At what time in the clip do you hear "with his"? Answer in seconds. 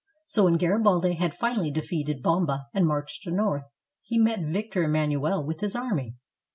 5.45-5.75